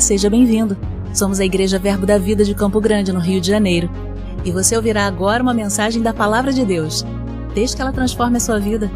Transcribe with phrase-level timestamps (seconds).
[0.00, 0.76] Seja bem-vindo.
[1.14, 3.90] Somos a Igreja Verbo da Vida de Campo Grande, no Rio de Janeiro.
[4.44, 7.04] E você ouvirá agora uma mensagem da Palavra de Deus.
[7.54, 8.90] Desde que ela transforme a sua vida.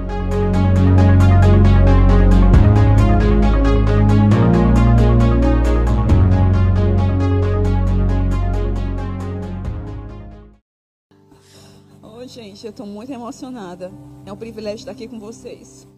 [12.03, 13.91] Oi, gente, eu estou muito emocionada.
[14.27, 15.89] É um privilégio estar aqui com vocês.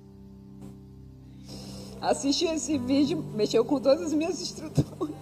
[2.02, 5.15] Assistir esse vídeo mexeu com todas as minhas estruturas.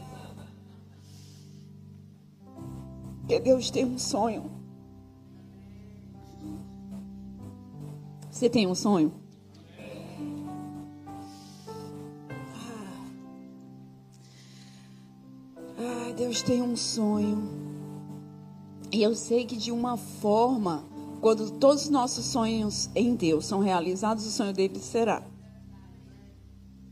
[3.19, 4.51] Porque Deus tem um sonho.
[8.31, 9.13] Você tem um sonho?
[15.79, 17.47] Ah, Deus tem um sonho.
[18.91, 20.83] E eu sei que de uma forma,
[21.21, 25.23] quando todos os nossos sonhos em Deus são realizados, o sonho dele será.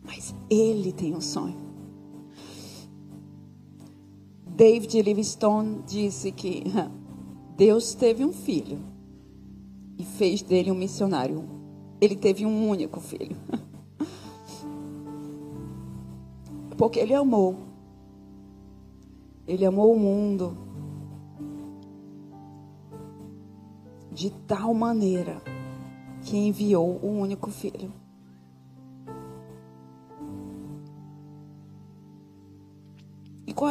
[0.09, 1.69] Mas ele tem um sonho.
[4.47, 6.64] David Livingstone disse que
[7.59, 8.79] Deus teve um filho
[9.98, 11.45] e fez dele um missionário.
[12.01, 13.36] Ele teve um único filho.
[16.79, 17.56] Porque ele amou.
[19.47, 20.56] Ele amou o mundo
[24.11, 25.42] de tal maneira
[26.23, 27.92] que enviou o único filho.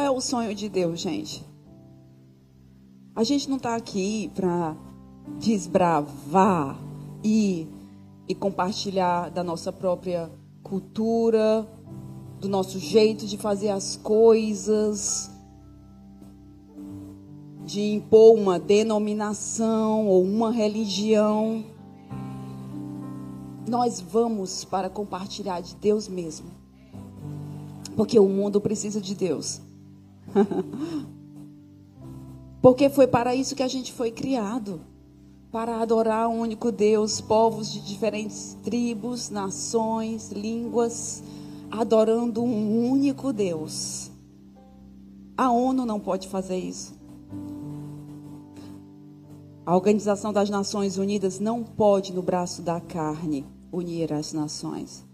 [0.08, 1.44] É o sonho de Deus, gente?
[3.14, 4.74] A gente não está aqui para
[5.38, 6.78] desbravar
[7.22, 7.68] e,
[8.26, 10.30] e compartilhar da nossa própria
[10.62, 11.68] cultura,
[12.40, 15.30] do nosso jeito de fazer as coisas,
[17.66, 21.66] de impor uma denominação ou uma religião.
[23.68, 26.46] Nós vamos para compartilhar de Deus mesmo.
[27.94, 29.67] Porque o mundo precisa de Deus.
[32.60, 34.80] Porque foi para isso que a gente foi criado
[35.50, 41.22] para adorar o único Deus, povos de diferentes tribos, nações, línguas,
[41.70, 44.10] adorando um único Deus.
[45.36, 46.98] A ONU não pode fazer isso.
[49.64, 55.06] A Organização das Nações Unidas não pode, no braço da carne, unir as nações.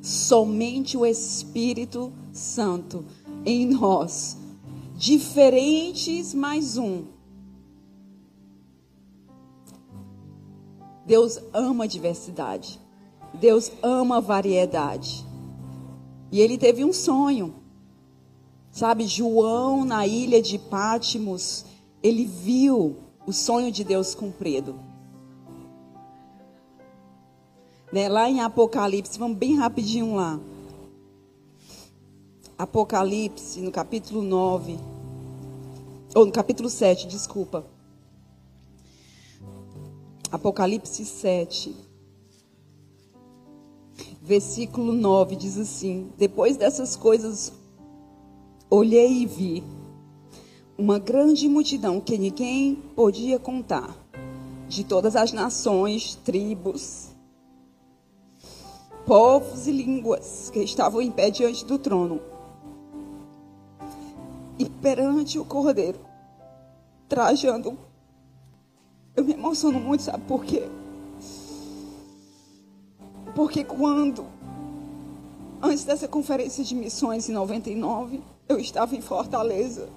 [0.00, 3.04] Somente o Espírito Santo
[3.44, 4.36] em nós,
[4.96, 7.04] diferentes mais um.
[11.04, 12.80] Deus ama diversidade.
[13.34, 15.26] Deus ama variedade.
[16.30, 17.54] E ele teve um sonho.
[18.70, 21.64] Sabe, João na ilha de Pátimos,
[22.02, 22.96] ele viu
[23.26, 24.89] o sonho de Deus cumprido.
[27.92, 28.08] Né?
[28.08, 30.38] Lá em Apocalipse, vamos bem rapidinho lá.
[32.56, 34.78] Apocalipse, no capítulo 9.
[36.14, 37.64] Ou no capítulo 7, desculpa.
[40.30, 41.74] Apocalipse 7.
[44.22, 47.52] Versículo 9 diz assim: Depois dessas coisas,
[48.68, 49.64] olhei e vi
[50.78, 53.94] uma grande multidão que ninguém podia contar,
[54.68, 57.09] de todas as nações, tribos,
[59.06, 62.20] povos e línguas que estavam em pé diante do trono.
[64.58, 65.98] E perante o cordeiro,
[67.08, 67.78] trajando.
[69.16, 70.68] Eu me emociono muito, sabe por quê?
[73.34, 74.24] Porque quando,
[75.62, 79.88] antes dessa conferência de missões em 99, eu estava em Fortaleza.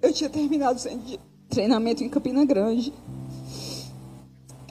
[0.00, 2.92] Eu tinha terminado o treinamento em Campina Grande.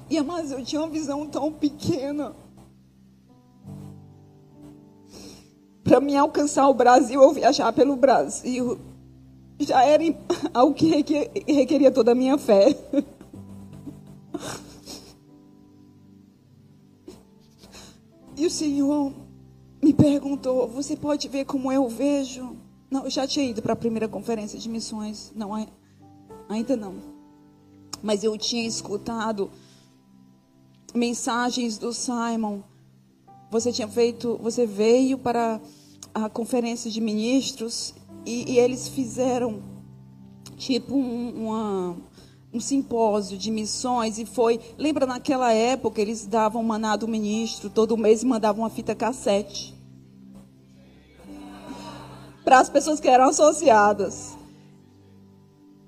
[0.10, 2.34] E, mas eu tinha uma visão tão pequena
[5.94, 8.80] para mim alcançar o Brasil ou viajar pelo Brasil
[9.60, 10.04] já era
[10.52, 12.76] algo que requeria toda a minha fé.
[18.36, 19.14] E o Senhor
[19.82, 22.58] me perguntou: Você pode ver como eu vejo?
[22.90, 25.32] Não, eu já tinha ido para a primeira conferência de missões.
[25.36, 25.52] Não,
[26.50, 26.96] ainda não.
[28.02, 29.52] Mas eu tinha escutado
[30.96, 32.62] mensagens do Simon.
[33.52, 35.62] Você tinha feito, você veio para
[36.14, 37.94] a conferência de ministros
[38.26, 39.62] e, e eles fizeram
[40.56, 41.98] tipo um, uma,
[42.54, 44.60] um simpósio de missões e foi.
[44.78, 49.74] Lembra naquela época eles davam maná do ministro todo mês e mandavam uma fita cassete
[52.44, 54.38] para as pessoas que eram associadas.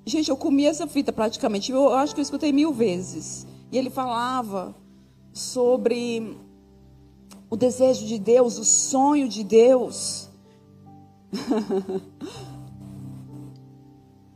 [0.06, 1.72] Gente, eu comi essa fita praticamente.
[1.72, 3.45] Eu acho que eu escutei mil vezes.
[3.72, 4.75] E ele falava
[5.33, 6.38] sobre
[7.56, 10.28] o desejo de Deus, o sonho de Deus.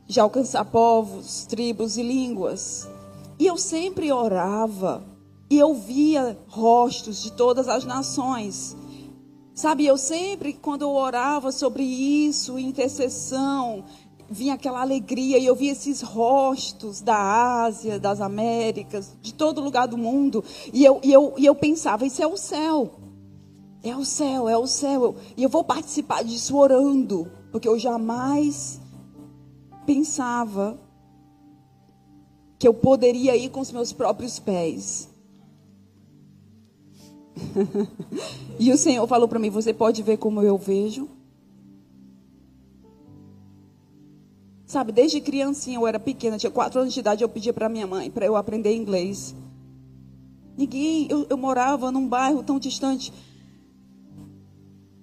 [0.06, 2.88] de alcançar povos, tribos e línguas.
[3.38, 5.04] E eu sempre orava
[5.50, 8.74] e eu via rostos de todas as nações.
[9.54, 13.84] Sabe, eu sempre, quando eu orava sobre isso, intercessão,
[14.30, 19.88] vinha aquela alegria e eu via esses rostos da Ásia, das Américas, de todo lugar
[19.88, 20.42] do mundo.
[20.72, 22.99] E eu, e eu, e eu pensava, isso é o céu.
[23.82, 25.16] É o céu, é o céu.
[25.36, 28.80] E eu vou participar disso orando, porque eu jamais
[29.86, 30.78] pensava
[32.58, 35.08] que eu poderia ir com os meus próprios pés.
[38.58, 41.08] e o Senhor falou para mim: Você pode ver como eu vejo?
[44.66, 47.88] Sabe, desde criancinha eu era pequena, tinha quatro anos de idade, eu pedia para minha
[47.88, 49.34] mãe para eu aprender inglês.
[50.56, 53.12] Ninguém, eu, eu morava num bairro tão distante.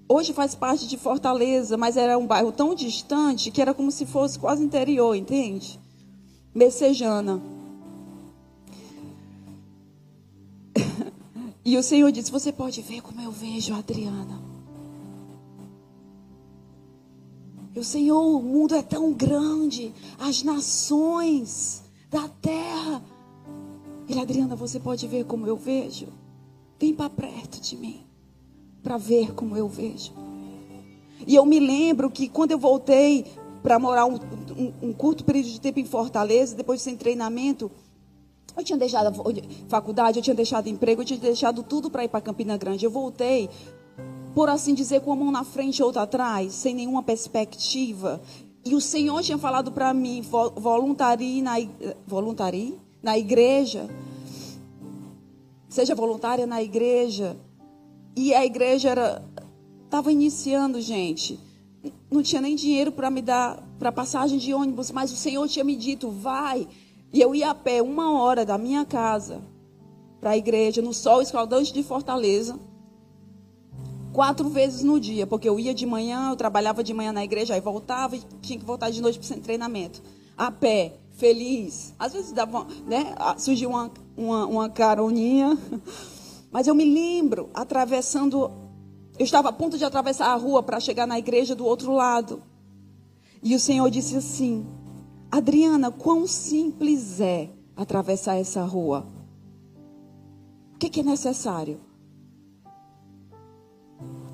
[0.09, 4.05] Hoje faz parte de Fortaleza, mas era um bairro tão distante que era como se
[4.05, 5.77] fosse quase interior, entende?
[6.55, 7.41] Messejana.
[11.65, 14.41] e o Senhor disse: Você pode ver como eu vejo a Adriana.
[17.75, 23.03] E o Senhor, o mundo é tão grande, as nações da terra.
[24.07, 26.07] Ele, Adriana, você pode ver como eu vejo?
[26.79, 28.06] Vem para perto de mim
[28.83, 30.13] para ver como eu vejo.
[31.25, 33.25] E eu me lembro que quando eu voltei
[33.63, 34.15] para morar um,
[34.57, 37.71] um, um, curto período de tempo em Fortaleza, depois sem treinamento,
[38.55, 39.13] eu tinha deixado
[39.67, 42.85] faculdade, eu tinha deixado emprego, eu tinha deixado tudo para ir para Campina Grande.
[42.85, 43.49] Eu voltei,
[44.33, 48.21] por assim dizer, com a mão na frente e outra atrás, sem nenhuma perspectiva.
[48.65, 50.21] E o Senhor tinha falado para mim,
[50.55, 51.55] voluntarie na,
[52.05, 53.87] voluntarie na igreja.
[55.69, 57.37] Seja voluntária na igreja.
[58.17, 59.23] E a igreja era
[59.85, 61.39] estava iniciando, gente.
[62.09, 65.63] Não tinha nem dinheiro para me dar para passagem de ônibus, mas o Senhor tinha
[65.63, 66.67] me dito, vai.
[67.13, 69.43] E eu ia a pé uma hora da minha casa
[70.19, 72.59] para a igreja, no sol escaldante de Fortaleza,
[74.11, 77.53] quatro vezes no dia, porque eu ia de manhã, eu trabalhava de manhã na igreja,
[77.53, 80.01] aí voltava e tinha que voltar de noite para o treinamento.
[80.35, 81.93] A pé, feliz.
[81.99, 85.55] Às vezes dava, né, surgiu uma, uma, uma caroninha.
[86.51, 88.51] Mas eu me lembro atravessando,
[89.17, 92.41] eu estava a ponto de atravessar a rua para chegar na igreja do outro lado.
[93.43, 94.65] E o Senhor disse assim:
[95.31, 99.05] Adriana, quão simples é atravessar essa rua?
[100.73, 101.79] O que, que é necessário?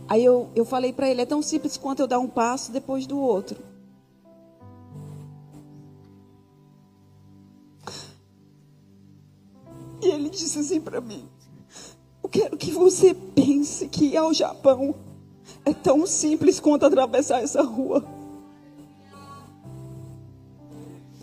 [0.08, 3.08] Aí eu, eu falei para ele: é tão simples quanto eu dar um passo depois
[3.08, 3.64] do outro.
[10.02, 11.28] E ele disse assim para mim:
[12.34, 14.96] quero que você pense que ir ao Japão
[15.64, 18.04] é tão simples quanto atravessar essa rua.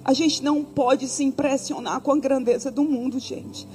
[0.05, 3.67] A gente não pode se impressionar com a grandeza do mundo, gente.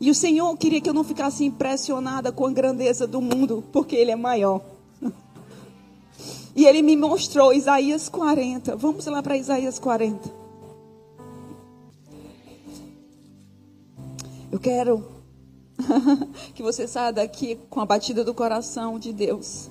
[0.00, 3.96] E o Senhor queria que eu não ficasse impressionada com a grandeza do mundo, porque
[3.96, 4.62] Ele é maior.
[6.56, 8.74] E Ele me mostrou Isaías 40.
[8.74, 10.37] Vamos lá para Isaías 40.
[14.50, 15.04] Eu quero
[16.54, 19.70] que você saia daqui com a batida do coração de Deus.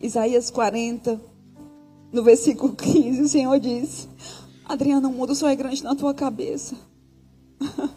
[0.00, 1.20] Isaías 40,
[2.12, 4.08] no versículo 15, o Senhor diz:
[4.64, 6.76] Adriana, o mundo só é grande na tua cabeça.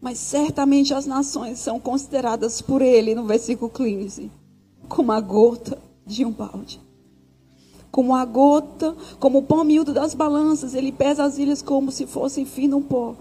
[0.00, 4.30] Mas certamente as nações são consideradas por ele, no versículo 15,
[4.86, 6.78] como a gota de um balde.
[7.90, 12.06] Como a gota, como o pó miúdo das balanças, ele pesa as ilhas como se
[12.06, 13.16] fossem fino pó.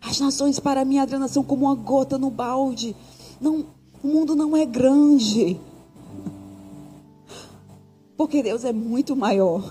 [0.00, 2.94] As nações para mim, Adriana, são como uma gota no balde.
[3.40, 3.66] Não,
[4.02, 5.58] o mundo não é grande.
[8.16, 9.62] Porque Deus é muito maior.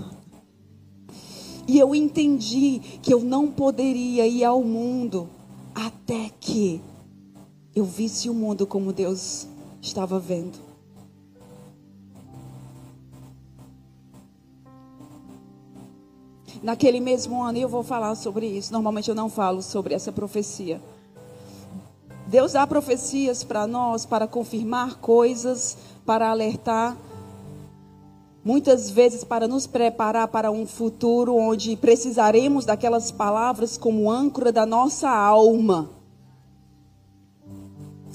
[1.68, 5.30] E eu entendi que eu não poderia ir ao mundo
[5.76, 6.82] até que
[7.76, 9.48] eu visse o mundo como Deus
[9.82, 10.67] estava vendo.
[16.62, 18.74] Naquele mesmo ano, e eu vou falar sobre isso.
[18.74, 20.82] Normalmente eu não falo sobre essa profecia.
[22.28, 26.98] Deus dá profecias para nós para confirmar coisas, para alertar,
[28.44, 34.66] muitas vezes para nos preparar para um futuro onde precisaremos daquelas palavras como âncora da
[34.66, 35.90] nossa alma.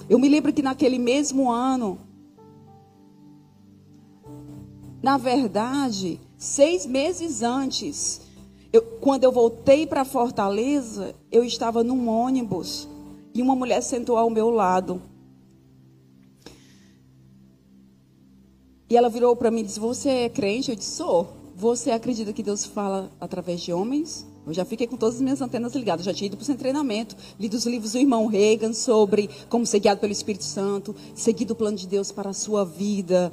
[0.08, 1.99] Eu me lembro que naquele mesmo ano,
[5.02, 8.20] na verdade, seis meses antes,
[8.72, 12.88] eu, quando eu voltei para Fortaleza, eu estava num ônibus
[13.34, 15.00] E uma mulher sentou ao meu lado.
[18.88, 20.70] E ela virou para mim e disse: Você é crente?
[20.70, 21.28] Eu disse: Sou.
[21.54, 24.26] Você acredita que Deus fala através de homens?
[24.46, 26.04] Eu já fiquei com todas as minhas antenas ligadas.
[26.04, 29.78] Já tinha ido para o treinamento, lido os livros do irmão Reagan sobre como ser
[29.78, 33.32] guiado pelo Espírito Santo, seguido o plano de Deus para a sua vida,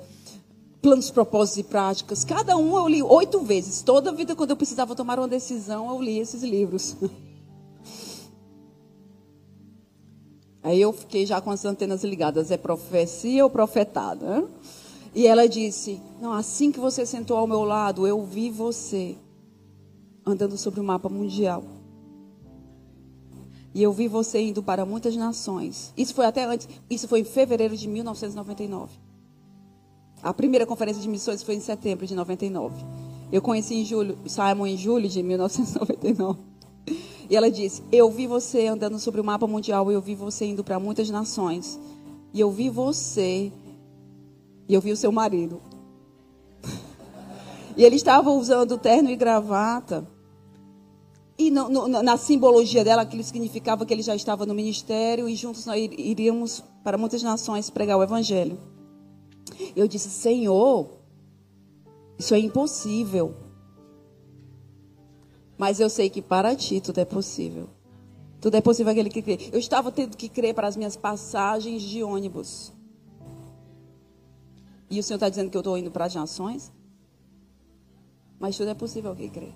[0.81, 2.23] planos, propósitos e práticas.
[2.23, 3.81] Cada um eu li oito vezes.
[3.81, 6.95] Toda vida, quando eu precisava tomar uma decisão, eu li esses livros.
[10.61, 12.51] Aí eu fiquei já com as antenas ligadas.
[12.51, 14.45] É profecia ou profetada?
[15.13, 19.15] E ela disse: Não, assim que você sentou ao meu lado, eu vi você
[20.25, 21.63] andando sobre o mapa mundial.
[23.73, 25.93] E eu vi você indo para muitas nações.
[25.95, 29.08] Isso foi até antes, isso foi em fevereiro de 1999.
[30.21, 32.75] A primeira conferência de missões foi em setembro de 99.
[33.31, 36.39] Eu conheci em julho, Simon em julho de 1999.
[37.29, 40.63] E ela disse: Eu vi você andando sobre o mapa mundial, eu vi você indo
[40.63, 41.79] para muitas nações.
[42.33, 43.51] E eu vi você,
[44.67, 45.61] e eu vi o seu marido.
[47.77, 50.07] e ele estava usando terno e gravata.
[51.37, 55.35] E no, no, na simbologia dela, aquilo significava que ele já estava no ministério e
[55.35, 58.57] juntos nós iríamos para muitas nações pregar o evangelho.
[59.75, 60.89] Eu disse: Senhor,
[62.17, 63.35] isso é impossível.
[65.57, 67.69] Mas eu sei que para ti tudo é possível.
[68.39, 69.37] Tudo é possível aquele que crê.
[69.51, 72.71] Eu estava tendo que crer para as minhas passagens de ônibus.
[74.89, 76.71] E o Senhor está dizendo que eu estou indo para as nações?
[78.39, 79.51] Mas tudo é possível quem crê.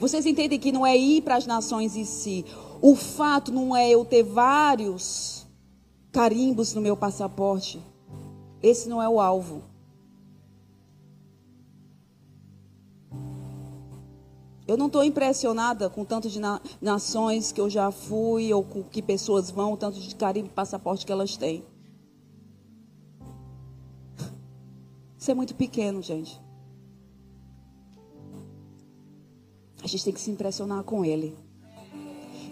[0.00, 2.44] Vocês entendem que não é ir para as nações em si.
[2.80, 5.46] O fato não é eu ter vários
[6.12, 7.80] carimbos no meu passaporte.
[8.62, 9.62] Esse não é o alvo.
[14.66, 18.82] Eu não estou impressionada com tanto de na nações que eu já fui ou com
[18.82, 21.64] que pessoas vão, tanto de carimbo e passaporte que elas têm.
[25.18, 26.38] Isso é muito pequeno, gente.
[29.82, 31.34] A gente tem que se impressionar com Ele.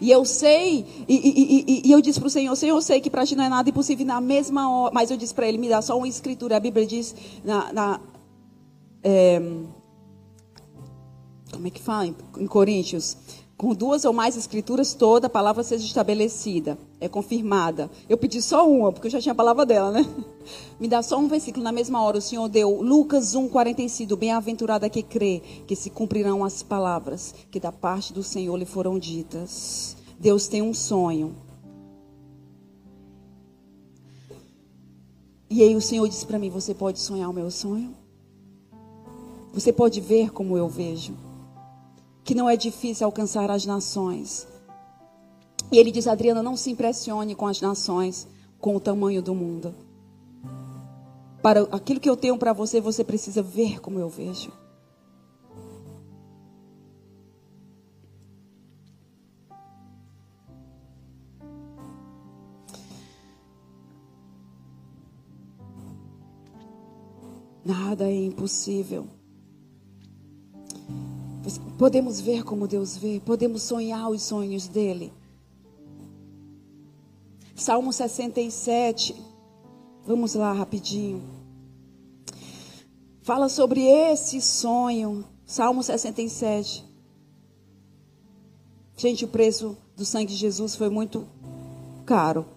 [0.01, 3.01] E eu sei, e, e, e, e eu disse para o Senhor, Senhor, eu sei
[3.01, 4.95] que para ti não é nada impossível na mesma hora.
[4.95, 6.57] Mas eu disse para ele, me dá só uma escritura.
[6.57, 8.01] A Bíblia diz na, na
[9.03, 9.41] é,
[11.53, 13.17] como é que fala em Coríntios?
[13.57, 17.91] Com duas ou mais escrituras, toda a palavra seja estabelecida, é confirmada.
[18.07, 20.07] Eu pedi só uma, porque eu já tinha a palavra dela, né?
[20.79, 21.65] Me dá só um versículo.
[21.65, 24.15] Na mesma hora, o Senhor deu Lucas 1, 45.
[24.15, 28.99] Bem-aventurada que crê, que se cumprirão as palavras que da parte do Senhor lhe foram
[28.99, 29.97] ditas.
[30.21, 31.35] Deus tem um sonho.
[35.49, 37.95] E aí o Senhor disse para mim: Você pode sonhar o meu sonho?
[39.55, 41.26] Você pode ver como eu vejo?
[42.27, 44.49] Que não é difícil alcançar as nações.
[45.71, 48.27] E ele diz: Adriana, não se impressione com as nações,
[48.59, 49.73] com o tamanho do mundo.
[51.41, 54.53] Para aquilo que eu tenho para você, você precisa ver como eu vejo.
[67.65, 69.07] Nada é impossível.
[71.79, 75.13] Podemos ver como Deus vê, podemos sonhar os sonhos dele.
[77.55, 79.15] Salmo 67,
[80.05, 81.23] vamos lá rapidinho.
[83.23, 85.25] Fala sobre esse sonho.
[85.45, 86.85] Salmo 67.
[88.97, 91.27] Gente, o preço do sangue de Jesus foi muito
[92.05, 92.56] caro.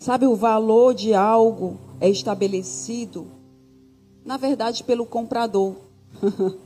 [0.00, 3.26] Sabe, o valor de algo é estabelecido,
[4.24, 5.76] na verdade, pelo comprador.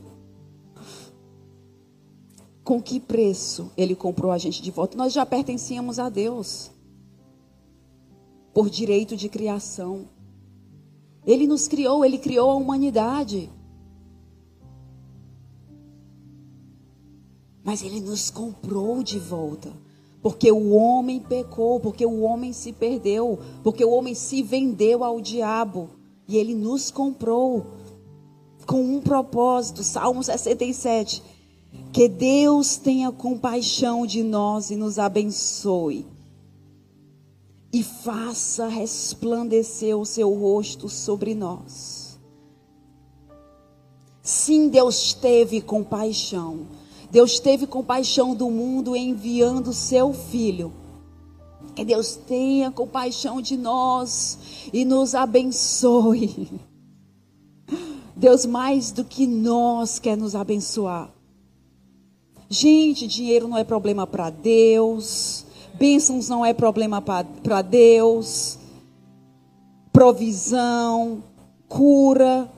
[2.62, 4.96] Com que preço ele comprou a gente de volta?
[4.96, 6.70] Nós já pertencíamos a Deus
[8.54, 10.08] por direito de criação.
[11.26, 13.50] Ele nos criou, ele criou a humanidade.
[17.64, 19.72] Mas ele nos comprou de volta.
[20.24, 25.20] Porque o homem pecou, porque o homem se perdeu, porque o homem se vendeu ao
[25.20, 25.90] diabo.
[26.26, 27.66] E ele nos comprou
[28.66, 29.84] com um propósito.
[29.84, 31.22] Salmo 67.
[31.92, 36.06] Que Deus tenha compaixão de nós e nos abençoe.
[37.70, 42.18] E faça resplandecer o seu rosto sobre nós.
[44.22, 46.66] Sim, Deus teve compaixão.
[47.14, 50.72] Deus teve compaixão do mundo enviando seu filho.
[51.72, 54.36] Que Deus tenha compaixão de nós
[54.72, 56.60] e nos abençoe.
[58.16, 61.08] Deus, mais do que nós, quer nos abençoar.
[62.48, 65.46] Gente, dinheiro não é problema para Deus.
[65.74, 68.58] Bênçãos não é problema para Deus.
[69.92, 71.22] Provisão,
[71.68, 72.50] cura,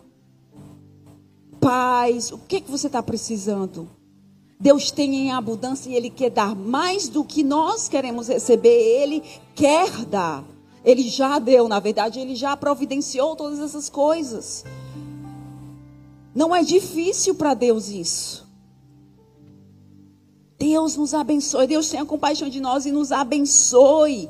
[1.61, 2.33] paz.
[2.33, 3.96] O que, é que você está precisando?
[4.59, 8.69] Deus tem em abundância e Ele quer dar mais do que nós queremos receber.
[8.69, 9.23] Ele
[9.55, 10.45] quer dar.
[10.85, 14.65] Ele já deu, na verdade, Ele já providenciou todas essas coisas.
[16.35, 18.47] Não é difícil para Deus isso.
[20.59, 21.67] Deus nos abençoe.
[21.67, 24.29] Deus tenha compaixão de nós e nos abençoe.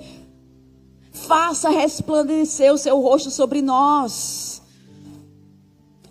[1.13, 4.63] Faça resplandecer o seu rosto sobre nós.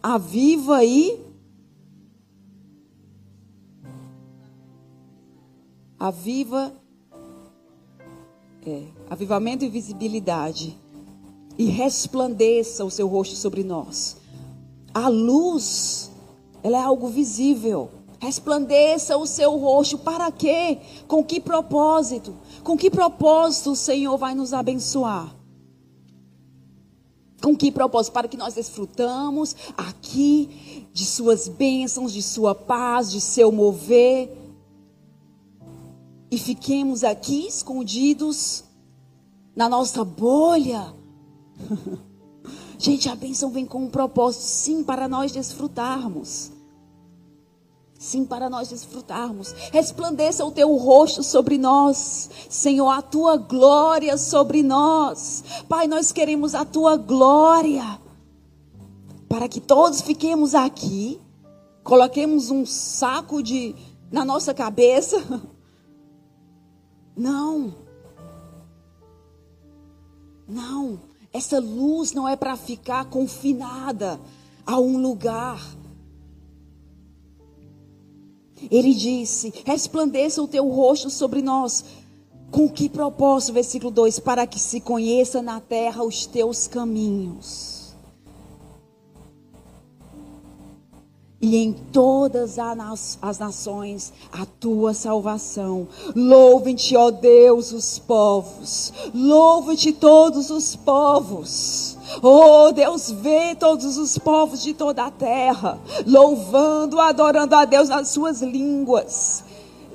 [0.01, 1.24] Aviva aí.
[5.99, 6.73] Aviva.
[8.65, 10.77] É, avivamento e visibilidade.
[11.57, 14.17] E resplandeça o seu rosto sobre nós.
[14.93, 16.11] A luz,
[16.63, 17.89] ela é algo visível.
[18.19, 19.97] Resplandeça o seu rosto.
[19.97, 20.79] Para quê?
[21.07, 22.33] Com que propósito?
[22.63, 25.35] Com que propósito o Senhor vai nos abençoar?
[27.41, 28.13] Com que propósito?
[28.13, 34.44] Para que nós desfrutamos aqui de suas bênçãos, de sua paz, de seu mover.
[36.29, 38.63] E fiquemos aqui escondidos
[39.55, 40.93] na nossa bolha.
[42.77, 46.51] Gente, a bênção vem com um propósito, sim, para nós desfrutarmos.
[47.97, 49.53] Sim, para nós desfrutarmos.
[49.71, 52.29] Resplandeça o teu rosto sobre nós.
[52.49, 55.43] Senhor, a tua glória sobre nós.
[55.69, 57.99] Pai, nós queremos a tua glória.
[59.29, 61.19] Para que todos fiquemos aqui,
[61.83, 63.73] coloquemos um saco de
[64.11, 65.17] na nossa cabeça.
[67.15, 67.73] Não.
[70.47, 70.99] Não.
[71.33, 74.19] Essa luz não é para ficar confinada
[74.65, 75.59] a um lugar
[78.71, 81.83] ele disse: resplandeça o teu rosto sobre nós.
[82.51, 83.53] Com que propósito?
[83.53, 87.74] Versículo 2: Para que se conheça na terra os teus caminhos.
[91.45, 92.57] E em todas
[93.21, 95.87] as nações a tua salvação.
[96.15, 98.91] Louve-te, ó Deus, os povos.
[99.13, 101.99] Louve-te todos os povos.
[102.23, 105.77] Oh, Deus vê todos os povos de toda a terra,
[106.07, 109.43] louvando, adorando a Deus nas suas línguas,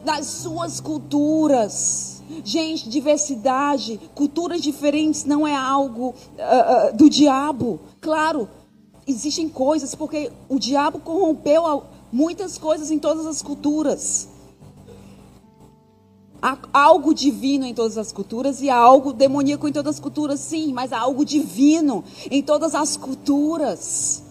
[0.04, 2.22] nas suas culturas.
[2.44, 7.80] Gente, diversidade, culturas diferentes não é algo uh, uh, do diabo.
[8.00, 8.48] Claro,
[9.10, 14.28] existem coisas, porque o diabo corrompeu muitas coisas em todas as culturas.
[16.42, 20.40] Há algo divino em todas as culturas e há algo demoníaco em todas as culturas,
[20.40, 24.22] sim, mas há algo divino em todas as culturas.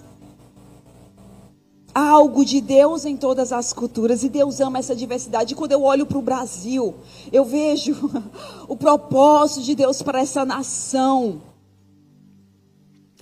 [1.94, 5.54] Há algo de Deus em todas as culturas e Deus ama essa diversidade.
[5.54, 6.96] E quando eu olho para o Brasil,
[7.32, 8.10] eu vejo
[8.68, 11.42] o propósito de Deus para essa nação.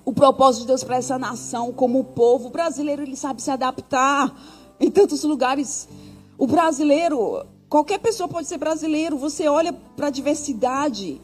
[0.07, 4.33] O propósito de Deus para essa nação, como o povo brasileiro, ele sabe se adaptar
[4.79, 5.89] em tantos lugares.
[6.37, 9.17] O brasileiro, Qualquer pessoa pode ser brasileiro.
[9.17, 11.21] Você olha para a diversidade.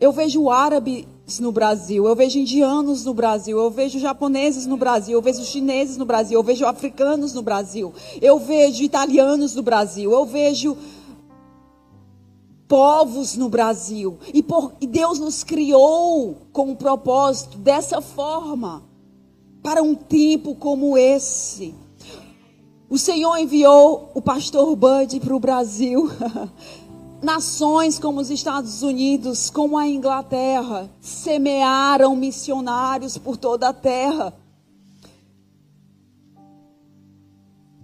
[0.00, 1.06] Eu vejo árabes
[1.40, 5.96] no Brasil, eu vejo indianos no Brasil, eu vejo japoneses no Brasil, eu vejo chineses
[5.96, 10.76] no Brasil, eu vejo africanos no Brasil, eu vejo italianos no Brasil, eu vejo
[12.68, 14.18] povos no Brasil.
[14.32, 18.82] E, por, e Deus nos criou com um propósito dessa forma,
[19.62, 21.74] para um tempo como esse.
[22.88, 26.10] O Senhor enviou o pastor Bud para o Brasil.
[27.22, 34.34] Nações como os Estados Unidos, como a Inglaterra, semearam missionários por toda a terra.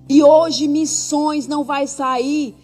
[0.06, 2.54] E hoje missões não vai sair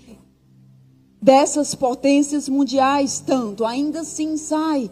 [1.27, 4.89] dessas potências mundiais tanto, ainda assim sai.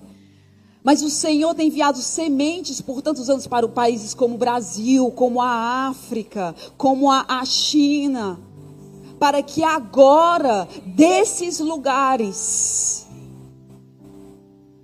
[0.82, 5.40] Mas o Senhor tem enviado sementes por tantos anos para países como o Brasil, como
[5.40, 8.40] a África, como a, China,
[9.16, 13.06] para que agora, desses lugares,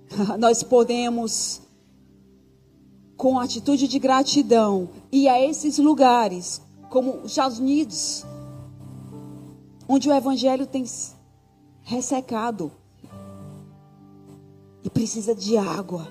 [0.39, 1.61] nós podemos,
[3.17, 8.25] com atitude de gratidão, ir a esses lugares, como os Estados Unidos,
[9.85, 10.85] onde o Evangelho tem
[11.91, 12.71] ressecado
[14.81, 16.07] e precisa de água.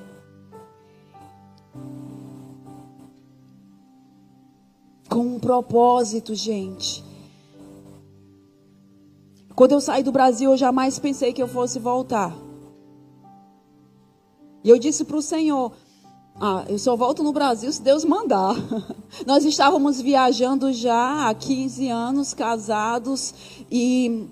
[5.08, 7.02] Com um propósito, gente.
[9.56, 12.36] Quando eu saí do Brasil, eu jamais pensei que eu fosse voltar.
[14.62, 15.72] E eu disse para o Senhor:
[16.38, 18.54] Ah, eu só volto no Brasil se Deus mandar.
[19.26, 23.34] Nós estávamos viajando já há 15 anos, casados,
[23.70, 24.28] e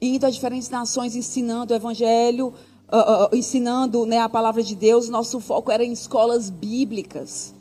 [0.00, 2.54] indo a diferentes nações ensinando o Evangelho,
[2.90, 5.08] uh, uh, ensinando né, a palavra de Deus.
[5.08, 7.54] Nosso foco era em escolas bíblicas.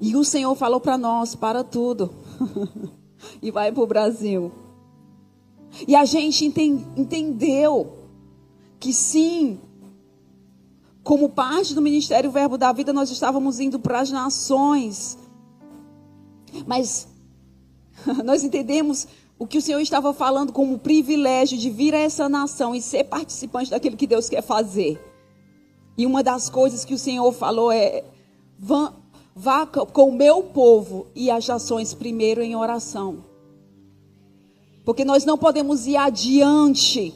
[0.00, 2.12] E o Senhor falou para nós: para tudo.
[3.42, 4.52] e vai para o Brasil.
[5.88, 7.98] E a gente entendeu
[8.78, 9.58] que sim,
[11.02, 15.18] como parte do Ministério Verbo da Vida, nós estávamos indo para as nações.
[16.66, 17.08] Mas
[18.24, 19.08] nós entendemos
[19.44, 23.04] o que o Senhor estava falando como privilégio de vir a essa nação e ser
[23.04, 24.98] participante daquilo que Deus quer fazer.
[25.98, 28.04] E uma das coisas que o Senhor falou é:
[28.58, 28.94] vá,
[29.36, 33.22] vá com o meu povo e as ações primeiro em oração.
[34.82, 37.12] Porque nós não podemos ir adiante,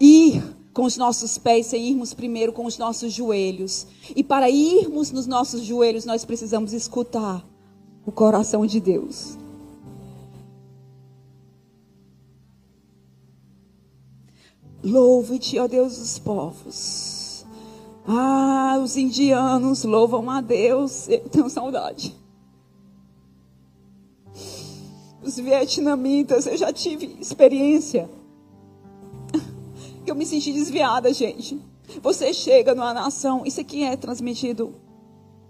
[0.00, 0.42] ir
[0.74, 3.86] com os nossos pés sem irmos primeiro com os nossos joelhos.
[4.16, 7.46] E para irmos nos nossos joelhos, nós precisamos escutar
[8.04, 9.40] o coração de Deus.
[14.82, 17.46] Louve-te, ó Deus dos povos.
[18.06, 21.08] Ah, os indianos louvam a Deus.
[21.08, 22.16] Eu tenho saudade.
[25.22, 28.08] Os vietnamitas, eu já tive experiência
[30.06, 31.60] eu me senti desviada, gente.
[32.02, 34.74] Você chega numa nação, isso aqui é transmitido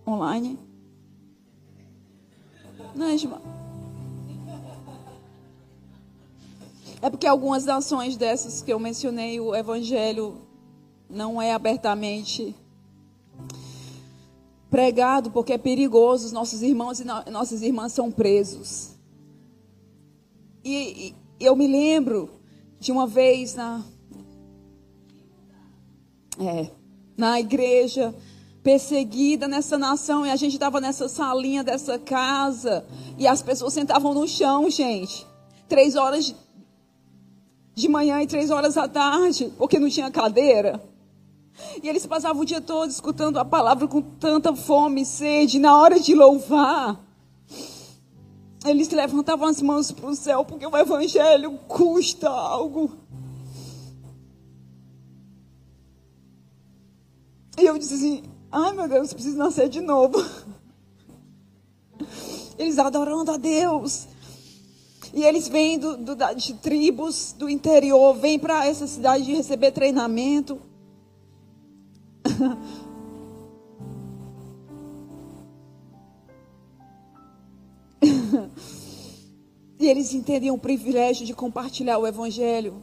[0.07, 0.59] online?
[2.95, 3.40] Não é, irmã?
[7.03, 10.41] É porque algumas nações dessas que eu mencionei, o evangelho
[11.11, 12.55] não é abertamente
[14.71, 16.27] pregado, porque é perigoso.
[16.27, 18.93] Os nossos irmãos e nossas irmãs são presos.
[20.65, 22.31] E, e eu me lembro
[22.79, 23.83] de uma vez na,
[26.38, 26.71] é,
[27.17, 28.15] na igreja,
[28.62, 32.87] perseguida nessa nação, e a gente estava nessa salinha dessa casa,
[33.19, 35.27] e as pessoas sentavam no chão, gente.
[35.69, 36.37] Três horas de,
[37.75, 40.83] de manhã e três horas da tarde, porque não tinha cadeira.
[41.83, 45.59] E eles passavam o dia todo escutando a palavra com tanta fome e sede.
[45.59, 46.99] Na hora de louvar,
[48.65, 52.91] eles levantavam as mãos para o céu, porque o evangelho custa algo.
[57.59, 60.25] E eu disse assim: ai meu Deus, preciso nascer de novo.
[62.59, 64.07] Eles adorando a Deus.
[65.12, 69.72] E eles vêm do, do, de tribos do interior, vêm para essa cidade de receber
[69.72, 70.59] treinamento.
[79.79, 82.83] e eles entendem o privilégio de compartilhar o evangelho,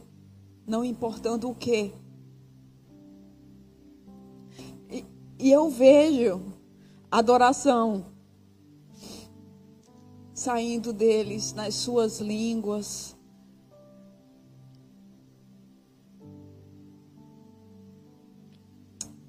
[0.66, 1.92] não importando o que.
[5.38, 6.42] E eu vejo
[7.10, 8.04] adoração
[10.40, 13.14] saindo deles nas suas línguas.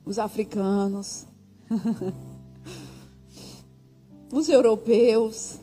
[0.05, 1.27] Os africanos,
[4.31, 5.59] os europeus,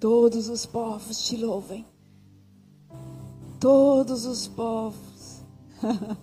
[0.00, 1.86] todos os povos te louvem.
[3.60, 5.40] Todos os povos.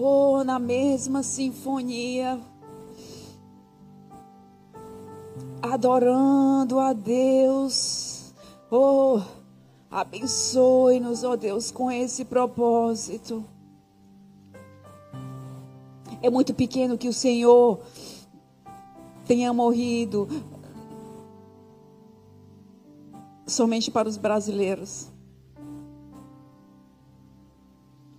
[0.00, 2.40] Oh, na mesma sinfonia,
[5.72, 8.32] adorando a Deus.
[8.70, 9.20] Oh,
[9.90, 13.44] abençoe-nos, ó oh Deus, com esse propósito.
[16.20, 17.80] É muito pequeno que o Senhor
[19.26, 20.26] tenha morrido
[23.46, 25.08] somente para os brasileiros,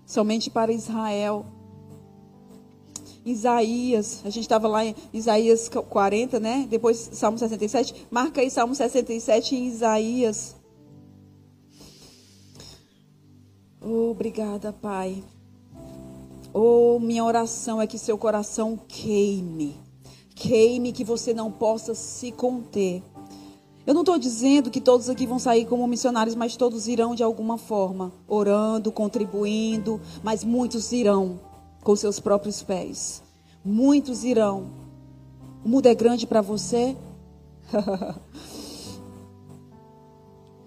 [0.05, 1.45] somente para Israel.
[3.31, 6.67] Isaías, a gente estava lá em Isaías 40, né?
[6.69, 8.07] Depois Salmo 67.
[8.09, 10.55] Marca aí Salmo 67 em Isaías.
[13.81, 15.23] Oh, obrigada, Pai.
[16.53, 19.77] Oh, minha oração é que seu coração queime.
[20.35, 23.03] Queime que você não possa se conter.
[23.85, 27.23] Eu não estou dizendo que todos aqui vão sair como missionários, mas todos irão de
[27.23, 31.39] alguma forma, orando, contribuindo, mas muitos irão
[31.83, 33.23] com seus próprios pés.
[33.63, 34.67] Muitos irão.
[35.63, 36.95] O mundo é grande para você?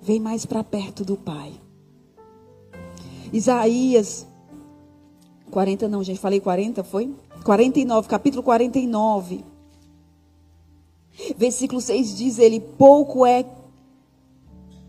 [0.03, 1.53] Vem mais para perto do Pai.
[3.33, 4.27] Isaías
[5.53, 7.15] 40 não, gente, falei 40, foi?
[7.45, 9.45] 49, capítulo 49.
[11.37, 13.45] Versículo 6 diz ele: Pouco é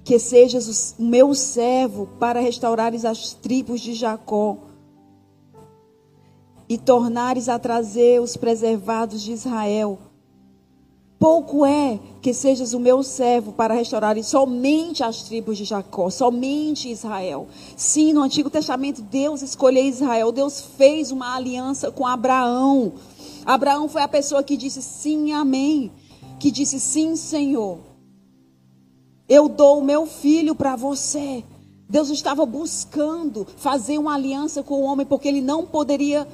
[0.06, 4.58] que sejas o meu servo para restaurares as tribos de Jacó
[6.74, 10.00] e tornares a trazer os preservados de Israel.
[11.20, 16.90] Pouco é que sejas o meu servo para restaurar somente as tribos de Jacó, somente
[16.90, 17.48] Israel.
[17.78, 22.94] Sim, no Antigo Testamento Deus escolheu Israel, Deus fez uma aliança com Abraão.
[23.46, 25.92] Abraão foi a pessoa que disse sim, amém.
[26.40, 27.78] Que disse sim, Senhor.
[29.30, 31.44] Eu dou o meu filho para você.
[31.88, 36.28] Deus estava buscando fazer uma aliança com o homem, porque ele não poderia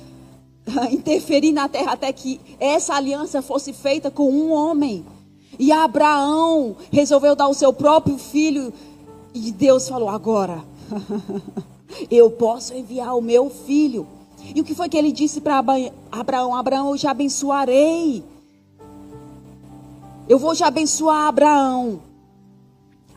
[0.91, 5.05] interferir na terra até que essa aliança fosse feita com um homem.
[5.57, 8.73] E Abraão resolveu dar o seu próprio filho.
[9.33, 10.63] E Deus falou: agora,
[12.09, 14.07] eu posso enviar o meu filho.
[14.55, 16.55] E o que foi que ele disse para Abraão?
[16.55, 18.23] Abraão, eu te abençoarei.
[20.27, 22.01] Eu vou te abençoar, Abraão,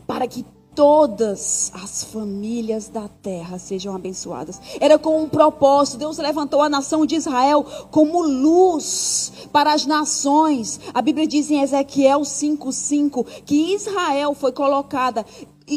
[0.07, 4.61] para que todas as famílias da terra sejam abençoadas.
[4.80, 5.98] Era com um propósito.
[5.98, 10.80] Deus levantou a nação de Israel como luz para as nações.
[10.92, 15.24] A Bíblia diz em Ezequiel 5:5 que Israel foi colocada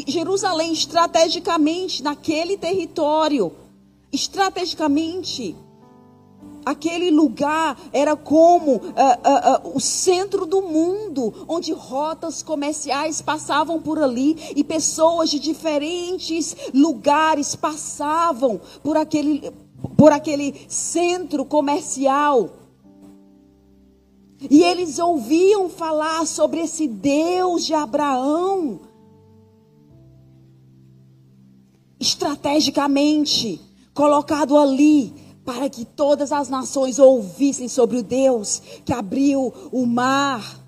[0.06, 3.52] Jerusalém estrategicamente naquele território.
[4.12, 5.56] Estrategicamente
[6.66, 13.80] Aquele lugar era como uh, uh, uh, o centro do mundo, onde rotas comerciais passavam
[13.80, 19.48] por ali e pessoas de diferentes lugares passavam por aquele,
[19.96, 22.50] por aquele centro comercial.
[24.50, 28.80] E eles ouviam falar sobre esse Deus de Abraão.
[32.00, 33.60] Estrategicamente
[33.94, 40.60] colocado ali para que todas as nações ouvissem sobre o Deus que abriu o mar,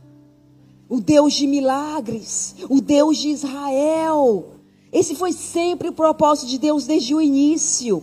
[0.88, 4.46] o Deus de milagres, o Deus de Israel.
[4.92, 8.02] Esse foi sempre o propósito de Deus desde o início.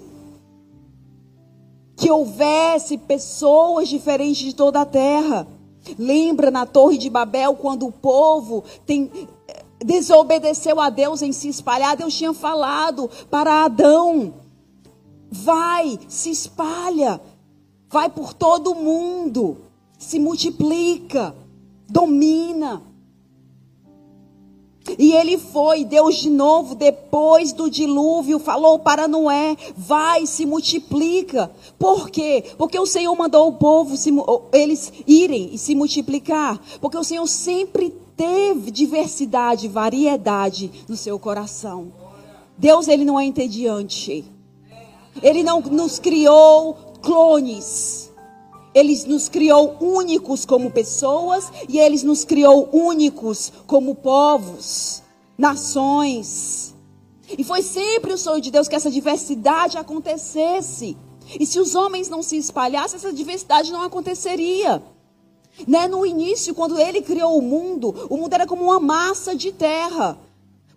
[1.96, 5.48] Que houvesse pessoas diferentes de toda a terra.
[5.98, 9.10] Lembra na Torre de Babel, quando o povo tem,
[9.80, 11.96] desobedeceu a Deus em se espalhar?
[11.96, 14.45] Deus tinha falado para Adão
[15.44, 17.20] vai, se espalha,
[17.90, 19.58] vai por todo o mundo,
[19.98, 21.36] se multiplica,
[21.90, 22.82] domina.
[25.00, 31.52] E ele foi, Deus de novo, depois do dilúvio, falou para Noé: vai, se multiplica.
[31.78, 32.44] Por quê?
[32.56, 34.12] Porque o Senhor mandou o povo, se,
[34.54, 36.62] eles irem e se multiplicar.
[36.80, 41.92] Porque o Senhor sempre teve diversidade, variedade no seu coração.
[42.56, 44.35] Deus, ele não é entediante.
[45.22, 48.12] Ele não nos criou clones.
[48.74, 55.02] Ele nos criou únicos como pessoas e ele nos criou únicos como povos,
[55.38, 56.76] nações.
[57.38, 60.98] E foi sempre o sonho de Deus que essa diversidade acontecesse.
[61.40, 64.84] E se os homens não se espalhassem, essa diversidade não aconteceria.
[65.68, 65.88] Né?
[65.88, 70.18] No início, quando ele criou o mundo, o mundo era como uma massa de terra.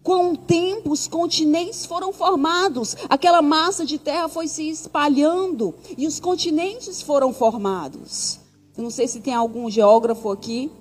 [0.08, 6.06] Com o tempo, os continentes foram formados, aquela massa de terra foi se espalhando e
[6.06, 8.40] os continentes foram formados.
[8.74, 10.72] Eu não sei se tem algum geógrafo aqui.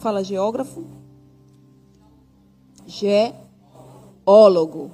[0.00, 0.82] Fala geógrafo?
[2.84, 4.90] Geólogo.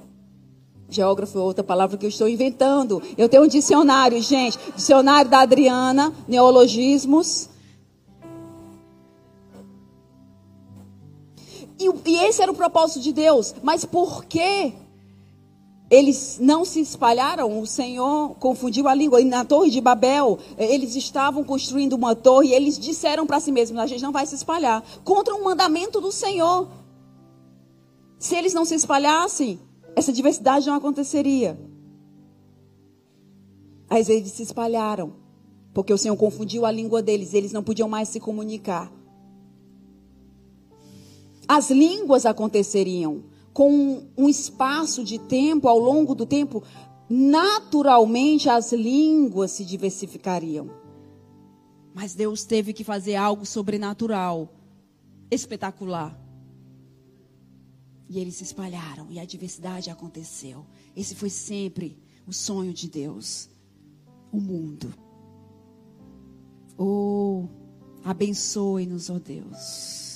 [0.87, 3.01] Geógrafo é outra palavra que eu estou inventando.
[3.17, 4.59] Eu tenho um dicionário, gente.
[4.75, 7.49] Dicionário da Adriana, neologismos.
[11.79, 13.55] E, e esse era o propósito de Deus.
[13.63, 14.73] Mas por que
[15.89, 19.21] eles não se espalharam, o Senhor confundiu a língua.
[19.21, 23.51] E na Torre de Babel, eles estavam construindo uma torre e eles disseram para si
[23.51, 24.83] mesmos: a gente não vai se espalhar.
[25.03, 26.67] Contra um mandamento do Senhor.
[28.19, 29.59] Se eles não se espalhassem,
[29.95, 31.57] essa diversidade não aconteceria.
[33.89, 35.13] Mas eles se espalharam,
[35.73, 38.91] porque o Senhor confundiu a língua deles, eles não podiam mais se comunicar
[41.49, 46.61] as línguas aconteceriam com um espaço de tempo, ao longo do tempo,
[47.09, 50.69] naturalmente as línguas se diversificariam.
[51.91, 54.53] Mas Deus teve que fazer algo sobrenatural,
[55.31, 56.15] espetacular.
[58.07, 60.67] E eles se espalharam e a diversidade aconteceu.
[60.95, 63.49] Esse foi sempre o sonho de Deus.
[64.31, 64.93] O mundo.
[66.77, 67.47] Oh,
[68.03, 70.08] abençoe-nos, ó oh Deus.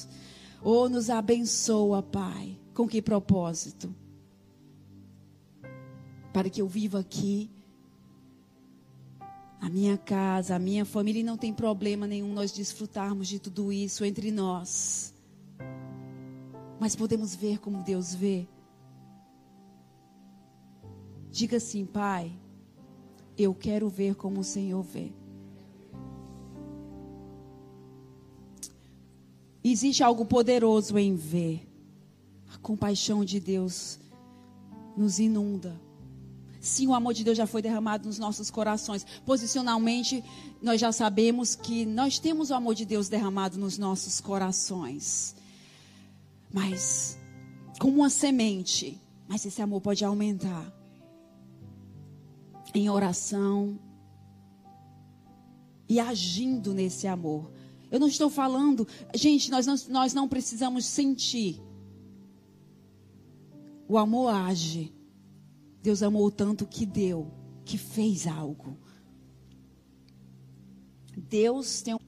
[0.63, 2.58] Oh, nos abençoa, Pai.
[2.73, 3.93] Com que propósito?
[6.32, 7.52] Para que eu viva aqui,
[9.60, 13.71] a minha casa, a minha família, e não tem problema nenhum nós desfrutarmos de tudo
[13.71, 15.13] isso entre nós.
[16.80, 18.47] Mas podemos ver como Deus vê.
[21.30, 22.38] Diga assim, Pai,
[23.38, 25.13] eu quero ver como o Senhor vê.
[29.63, 31.67] Existe algo poderoso em ver.
[32.54, 33.99] A compaixão de Deus
[34.97, 35.80] nos inunda.
[36.60, 39.06] Sim, o amor de Deus já foi derramado nos nossos corações.
[39.26, 40.23] Posicionalmente,
[40.62, 45.36] nós já sabemos que nós temos o amor de Deus derramado nos nossos corações.
[46.54, 47.17] Mas,
[47.80, 48.97] como uma semente,
[49.28, 50.71] mas esse amor pode aumentar.
[52.73, 53.78] Em oração
[55.89, 57.52] e agindo nesse amor.
[57.94, 61.62] Eu não estou falando, gente, nós não, nós não precisamos sentir.
[63.88, 64.92] O amor age.
[65.80, 67.32] Deus amou tanto que deu,
[67.64, 68.80] que fez algo.
[71.16, 72.00] Deus tem um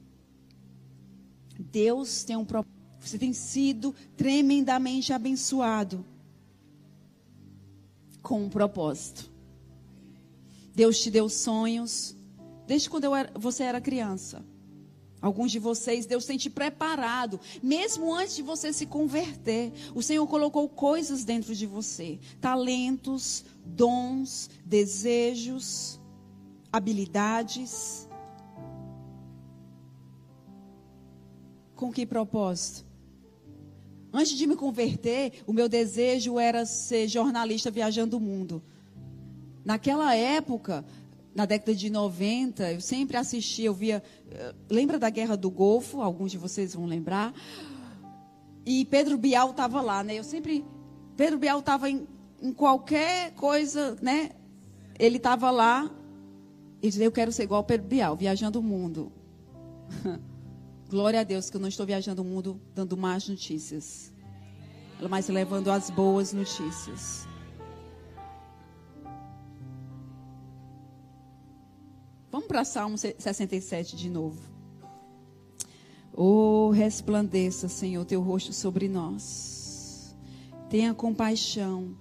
[1.56, 2.82] Deus tem um propósito.
[2.98, 6.04] Você tem sido tremendamente abençoado
[8.20, 9.30] com um propósito.
[10.74, 12.16] Deus te deu sonhos
[12.66, 14.44] desde quando era, você era criança.
[15.26, 19.72] Alguns de vocês, Deus tem te preparado, mesmo antes de você se converter.
[19.92, 26.00] O Senhor colocou coisas dentro de você: talentos, dons, desejos,
[26.72, 28.08] habilidades.
[31.74, 32.86] Com que propósito?
[34.12, 38.62] Antes de me converter, o meu desejo era ser jornalista viajando o mundo.
[39.64, 40.84] Naquela época,
[41.36, 44.02] na década de 90, eu sempre assistia, eu via.
[44.30, 46.00] Eh, lembra da Guerra do Golfo?
[46.00, 47.34] Alguns de vocês vão lembrar.
[48.64, 50.14] E Pedro Bial estava lá, né?
[50.14, 50.64] Eu sempre.
[51.14, 52.08] Pedro Bial estava em,
[52.40, 54.30] em, qualquer coisa, né?
[54.98, 55.90] Ele estava lá.
[56.82, 59.12] E dizia: Eu quero ser igual Pedro Bial, viajando o mundo.
[60.88, 64.10] Glória a Deus que eu não estou viajando o mundo dando más notícias,
[65.10, 67.25] mas levando as boas notícias.
[72.36, 74.38] Vamos para Salmo 67 de novo.
[76.12, 80.14] Oh, resplandeça, Senhor, teu rosto sobre nós.
[80.68, 81.96] Tenha compaixão.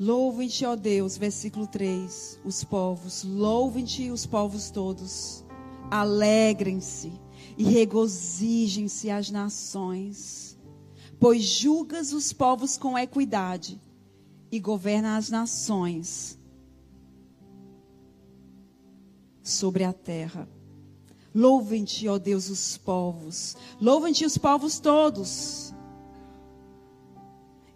[0.00, 2.40] Louvem-te, ó Deus, versículo 3.
[2.46, 5.44] Os povos, louvem-te os povos todos.
[5.90, 7.12] Alegrem-se
[7.58, 10.58] e regozijem-se as nações,
[11.20, 13.78] pois julgas os povos com equidade
[14.50, 16.37] e governa as nações
[19.48, 20.48] sobre a terra.
[21.34, 23.56] Louvem-te, ó Deus, os povos.
[23.80, 25.74] Louvem-te os povos todos.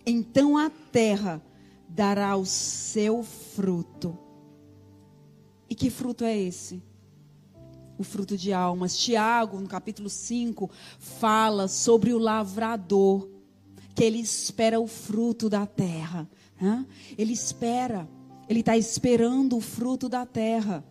[0.04, 1.40] Então a terra
[1.88, 4.18] dará o seu fruto.
[5.68, 6.82] E que fruto é esse?
[7.96, 8.96] O fruto de almas.
[8.96, 13.28] Tiago, no capítulo 5, fala sobre o lavrador,
[13.94, 16.28] que ele espera o fruto da terra.
[17.16, 18.08] Ele espera,
[18.48, 20.84] ele está esperando o fruto da terra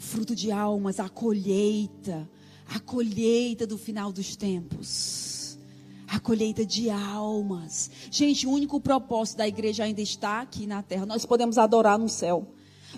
[0.00, 2.28] fruto de almas, a colheita,
[2.74, 5.58] a colheita do final dos tempos.
[6.08, 7.88] A colheita de almas.
[8.10, 11.06] Gente, o único propósito da igreja ainda está aqui na terra.
[11.06, 12.48] Nós podemos adorar no céu.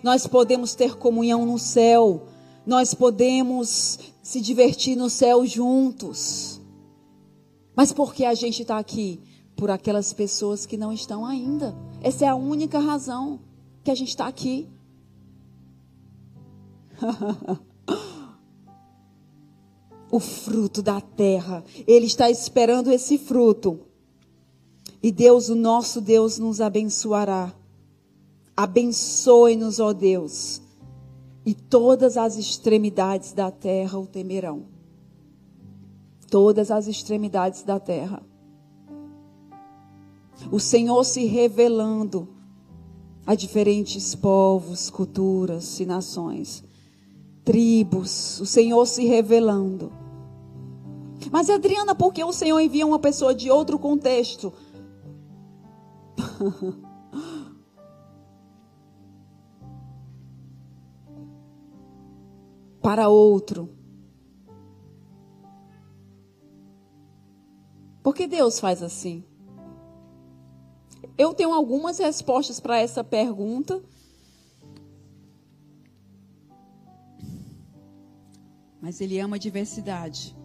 [0.03, 2.29] Nós podemos ter comunhão no céu.
[2.65, 6.61] Nós podemos se divertir no céu juntos.
[7.77, 9.21] Mas por que a gente está aqui?
[9.57, 11.77] Por aquelas pessoas que não estão ainda.
[12.01, 13.41] Essa é a única razão
[13.85, 14.69] que a gente está aqui.
[20.12, 21.65] o fruto da terra.
[21.87, 23.81] Ele está esperando esse fruto.
[25.03, 27.53] E Deus, o nosso Deus, nos abençoará.
[28.57, 30.61] Abençoe-nos, ó Deus.
[31.45, 34.67] E todas as extremidades da terra o temerão.
[36.31, 38.23] Todas as extremidades da terra.
[40.51, 42.29] O Senhor se revelando
[43.27, 46.65] a diferentes povos, culturas e nações
[47.44, 49.93] tribos, o Senhor se revelando.
[51.30, 54.53] Mas Adriana, por que o Senhor envia uma pessoa de outro contexto?
[62.82, 63.70] para outro.
[68.03, 69.24] Por que Deus faz assim?
[71.16, 73.80] Eu tenho algumas respostas para essa pergunta
[78.83, 80.37] Mas Ele ama a diversidade.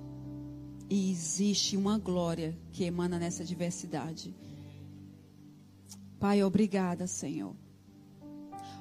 [0.88, 4.34] E existe uma glória que emana nessa diversidade.
[6.20, 7.56] Pai, obrigada, Senhor.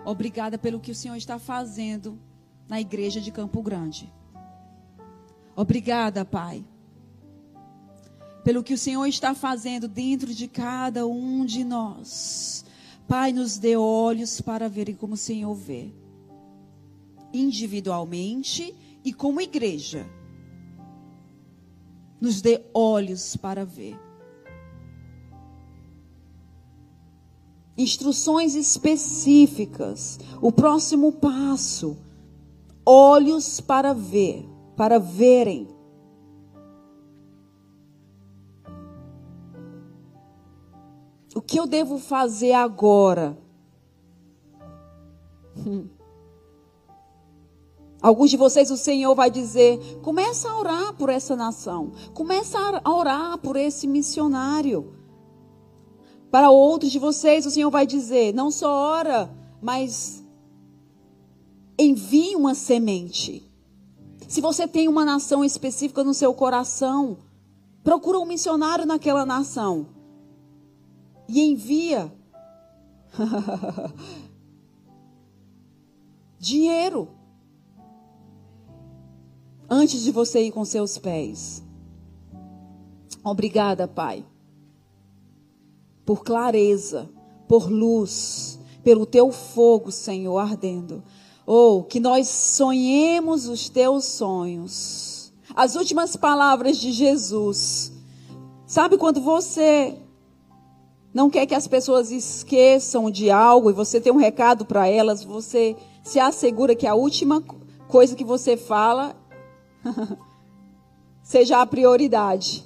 [0.04, 2.18] Obrigada pelo que o Senhor está fazendo
[2.68, 4.12] na igreja de Campo Grande.
[5.56, 6.62] Obrigada, Pai.
[8.44, 12.62] Pelo que o Senhor está fazendo dentro de cada um de nós.
[13.08, 15.92] Pai, nos dê olhos para verem como o Senhor vê.
[17.32, 18.74] Individualmente
[19.06, 20.04] e como igreja.
[22.20, 23.96] nos dê olhos para ver.
[27.78, 30.18] Instruções específicas.
[30.40, 31.96] O próximo passo.
[32.84, 35.68] Olhos para ver, para verem.
[41.34, 43.38] O que eu devo fazer agora?
[45.54, 45.95] Hum.
[48.06, 52.94] Alguns de vocês o Senhor vai dizer: começa a orar por essa nação, começa a
[52.94, 54.94] orar por esse missionário.
[56.30, 59.28] Para outros de vocês o Senhor vai dizer: não só ora,
[59.60, 60.24] mas
[61.76, 63.50] envie uma semente.
[64.28, 67.18] Se você tem uma nação específica no seu coração,
[67.82, 69.88] procura um missionário naquela nação
[71.28, 72.14] e envia
[76.38, 77.15] dinheiro
[79.68, 81.62] antes de você ir com seus pés.
[83.24, 84.24] Obrigada, Pai,
[86.04, 87.10] por clareza,
[87.48, 91.02] por luz, pelo teu fogo, Senhor, ardendo.
[91.44, 95.32] Ou oh, que nós sonhemos os teus sonhos.
[95.54, 97.92] As últimas palavras de Jesus.
[98.66, 99.96] Sabe quando você
[101.14, 105.24] não quer que as pessoas esqueçam de algo e você tem um recado para elas,
[105.24, 107.42] você se assegura que a última
[107.88, 109.16] coisa que você fala
[111.22, 112.64] seja a prioridade.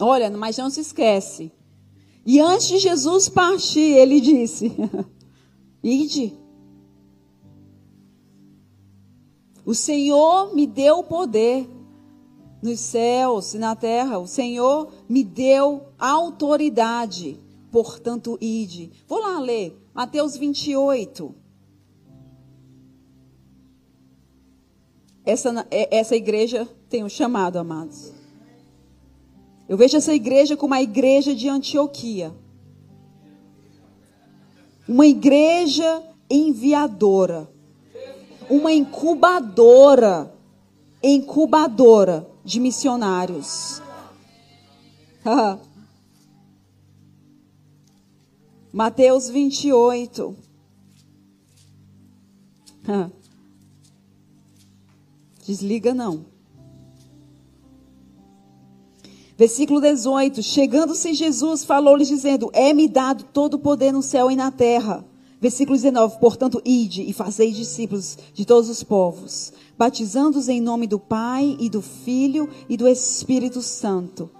[0.00, 1.52] Olha, mas não se esquece.
[2.24, 4.72] E antes de Jesus partir, ele disse:
[5.82, 6.38] Ide.
[9.64, 11.68] O Senhor me deu o poder
[12.62, 14.18] nos céus e na terra.
[14.18, 17.38] O Senhor me deu autoridade.
[17.70, 18.92] Portanto, ide.
[19.06, 21.41] Vou lá ler Mateus 28.
[25.24, 28.12] Essa, é, essa igreja tem um chamado, amados.
[29.68, 32.34] Eu vejo essa igreja como a igreja de Antioquia.
[34.86, 37.48] Uma igreja enviadora.
[38.50, 40.34] Uma incubadora.
[41.02, 43.80] Incubadora de missionários.
[48.72, 50.36] Mateus 28.
[55.52, 56.24] Desliga não.
[59.36, 64.50] Versículo 18: Chegando-se Jesus, falou-lhes, dizendo: É-me dado todo o poder no céu e na
[64.50, 65.04] terra.
[65.38, 70.98] Versículo 19: Portanto, ide e fazei discípulos de todos os povos, batizando-os em nome do
[70.98, 74.30] Pai e do Filho e do Espírito Santo,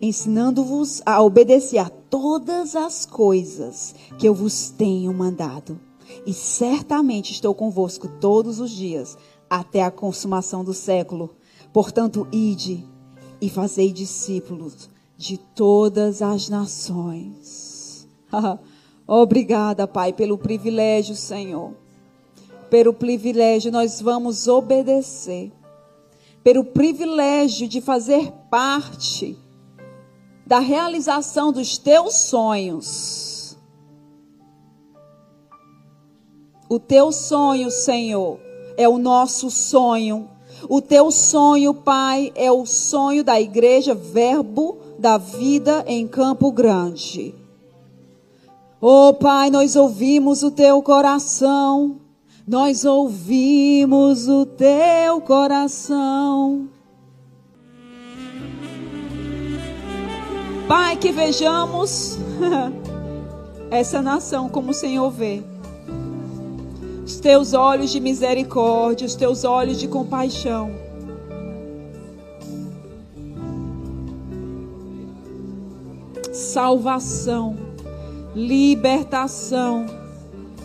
[0.00, 5.78] ensinando-vos a obedecer a todas as coisas que eu vos tenho mandado.
[6.26, 9.16] E certamente estou convosco todos os dias
[9.50, 11.34] até a consumação do século.
[11.72, 12.86] Portanto, ide
[13.40, 18.08] e fazei discípulos de todas as nações.
[19.06, 21.74] Obrigada, Pai, pelo privilégio, Senhor.
[22.70, 25.52] Pelo privilégio, nós vamos obedecer.
[26.44, 29.36] Pelo privilégio de fazer parte
[30.46, 33.58] da realização dos teus sonhos.
[36.68, 38.38] O teu sonho, Senhor,
[38.80, 40.26] é o nosso sonho.
[40.66, 47.34] O teu sonho, Pai, é o sonho da igreja Verbo da Vida em Campo Grande.
[48.80, 52.00] Oh, Pai, nós ouvimos o teu coração.
[52.48, 56.70] Nós ouvimos o teu coração.
[60.66, 62.16] Pai, que vejamos
[63.70, 65.49] essa nação como o Senhor vê
[67.10, 70.70] os teus olhos de misericórdia, os teus olhos de compaixão.
[76.32, 77.56] Salvação,
[78.34, 79.86] libertação,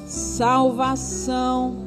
[0.05, 1.77] salvação,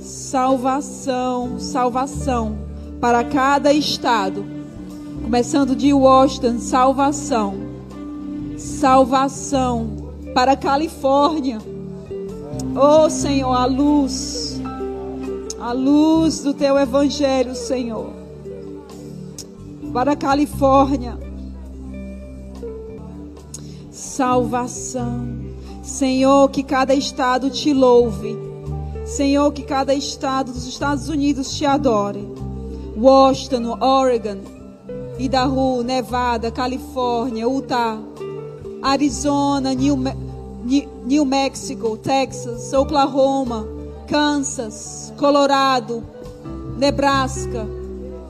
[0.00, 2.58] salvação, salvação
[3.00, 4.44] para cada estado,
[5.22, 7.54] começando de Washington, salvação,
[8.56, 11.71] salvação para Califórnia
[12.74, 14.58] Oh Senhor, a luz,
[15.60, 18.10] a luz do teu evangelho, Senhor,
[19.92, 21.18] para a Califórnia.
[23.90, 25.42] Salvação.
[25.82, 28.38] Senhor, que cada estado te louve.
[29.04, 32.24] Senhor, que cada estado dos Estados Unidos te adore.
[32.96, 34.38] Washington, Oregon,
[35.18, 37.98] Idaho, Nevada, Califórnia, Utah,
[38.82, 40.31] Arizona, New Mexico.
[40.64, 43.66] New Mexico, Texas, Oklahoma,
[44.06, 46.04] Kansas, Colorado,
[46.76, 47.66] Nebraska,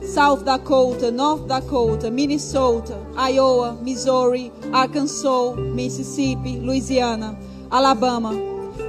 [0.05, 7.37] South Dakota, North Dakota, Minnesota, Iowa, Missouri, Arkansas, Mississippi, Louisiana,
[7.71, 8.31] Alabama,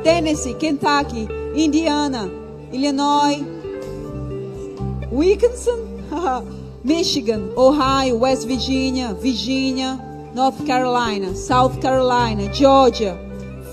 [0.03, 2.29] Tennessee, Kentucky, Indiana,
[2.73, 3.43] Illinois,
[5.11, 6.03] Wisconsin,
[6.85, 10.01] Michigan, Ohio, West Virginia, Virginia,
[10.35, 13.17] North Carolina, South Carolina, Georgia,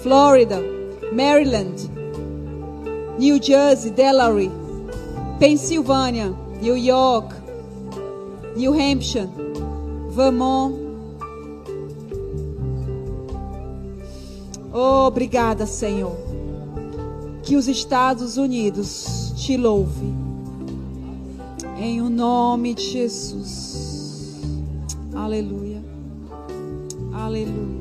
[0.01, 0.59] Florida,
[1.13, 1.89] Maryland,
[3.19, 4.49] New Jersey, Delaware,
[5.39, 7.35] Pensilvânia, New York,
[8.55, 9.29] New Hampshire,
[10.09, 10.75] Vermont.
[14.73, 16.15] Oh, obrigada, Senhor.
[17.43, 20.13] Que os Estados Unidos te louve.
[21.77, 24.41] Em o nome de Jesus.
[25.13, 25.83] Aleluia.
[27.13, 27.80] Aleluia.